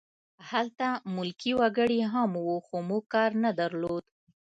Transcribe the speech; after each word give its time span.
هلته 0.49 0.87
ملکي 1.15 1.51
وګړي 1.59 2.01
هم 2.13 2.31
وو 2.45 2.57
خو 2.65 2.77
موږ 2.89 3.03
کار 3.13 3.29
نه 3.43 3.51
درلود 3.59 4.03